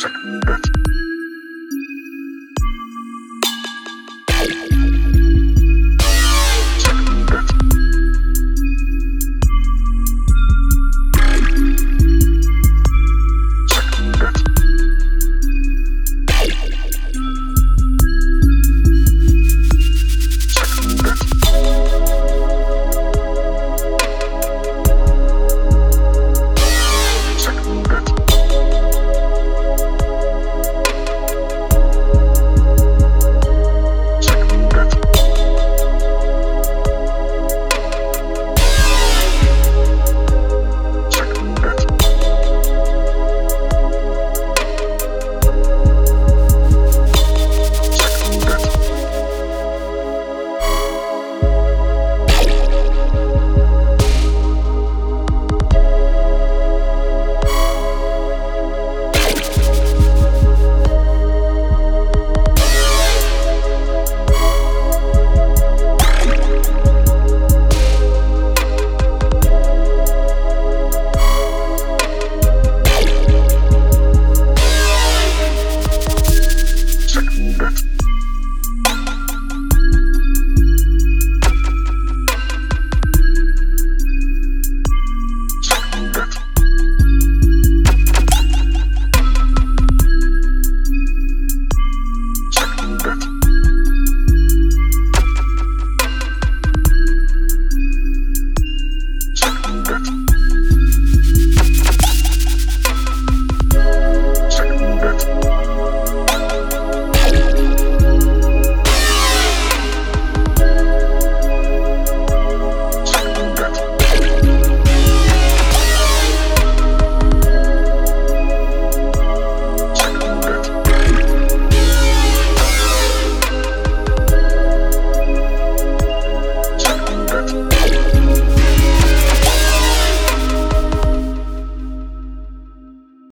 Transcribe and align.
second. 0.00 0.79